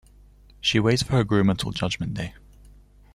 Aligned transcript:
She 0.59 0.79
waits 0.79 1.03
for 1.03 1.11
her 1.11 1.23
groom 1.23 1.47
until 1.47 1.69
Judgment 1.69 2.15
Day. 2.15 2.33